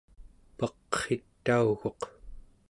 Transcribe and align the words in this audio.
paqritauguq 0.57 2.01